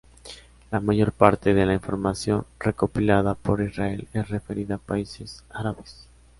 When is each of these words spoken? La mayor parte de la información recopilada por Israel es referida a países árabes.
La 0.71 0.79
mayor 0.79 1.11
parte 1.11 1.53
de 1.53 1.63
la 1.67 1.75
información 1.75 2.47
recopilada 2.59 3.35
por 3.35 3.61
Israel 3.61 4.07
es 4.13 4.29
referida 4.29 4.73
a 4.77 4.77
países 4.79 5.43
árabes. 5.51 6.07